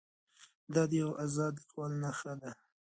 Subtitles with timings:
[0.73, 2.51] دا د یو ازاد لیکوال نښه ده.